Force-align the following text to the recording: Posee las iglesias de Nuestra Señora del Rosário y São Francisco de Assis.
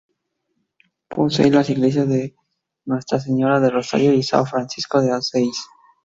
Posee 1.09 1.51
las 1.51 1.69
iglesias 1.69 2.09
de 2.09 2.35
Nuestra 2.85 3.19
Señora 3.19 3.59
del 3.59 3.71
Rosário 3.73 4.11
y 4.15 4.21
São 4.23 4.49
Francisco 4.49 4.99
de 4.99 5.11
Assis. 5.11 5.67